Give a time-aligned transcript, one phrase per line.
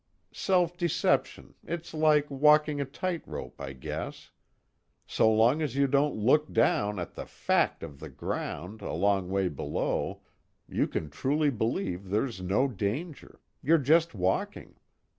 [0.33, 4.31] Self deception, it's like walking a tightrope, I guess:
[5.05, 9.29] so long as you don't look down at the fact of the ground a long
[9.29, 10.21] way below,
[10.67, 14.73] you can truly believe there's no danger, you're just walking.